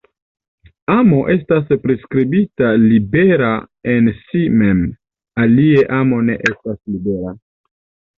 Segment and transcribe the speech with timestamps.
[0.91, 3.49] Amo estas priskribita libera
[3.93, 4.81] en si mem,
[5.45, 7.35] alie amo ne estas libera.